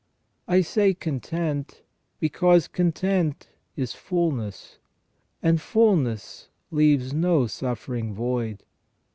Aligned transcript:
I 0.47 0.61
say 0.61 0.95
content, 0.95 1.83
because 2.19 2.67
content 2.67 3.49
is 3.75 3.93
fulness, 3.93 4.79
and 5.43 5.61
fulness 5.61 6.49
leaves 6.71 7.13
no 7.13 7.45
suffering 7.45 8.11
void. 8.15 8.63